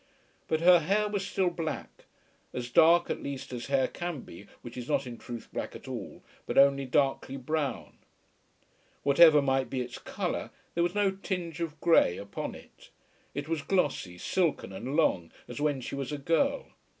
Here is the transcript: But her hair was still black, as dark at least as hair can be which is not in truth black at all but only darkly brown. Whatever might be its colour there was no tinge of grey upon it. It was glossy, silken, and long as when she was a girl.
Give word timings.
But 0.47 0.61
her 0.61 0.79
hair 0.79 1.07
was 1.07 1.27
still 1.27 1.51
black, 1.51 2.05
as 2.55 2.71
dark 2.71 3.11
at 3.11 3.21
least 3.21 3.53
as 3.53 3.67
hair 3.67 3.87
can 3.87 4.21
be 4.21 4.47
which 4.63 4.75
is 4.75 4.87
not 4.89 5.05
in 5.05 5.19
truth 5.19 5.47
black 5.53 5.75
at 5.75 5.87
all 5.87 6.23
but 6.47 6.57
only 6.57 6.85
darkly 6.87 7.37
brown. 7.37 7.99
Whatever 9.03 9.43
might 9.43 9.69
be 9.69 9.79
its 9.81 9.99
colour 9.99 10.49
there 10.73 10.81
was 10.83 10.95
no 10.95 11.11
tinge 11.11 11.59
of 11.61 11.79
grey 11.81 12.17
upon 12.17 12.55
it. 12.55 12.89
It 13.35 13.47
was 13.47 13.61
glossy, 13.61 14.17
silken, 14.17 14.73
and 14.73 14.95
long 14.95 15.31
as 15.47 15.61
when 15.61 15.81
she 15.81 15.93
was 15.93 16.11
a 16.11 16.17
girl. 16.17 16.69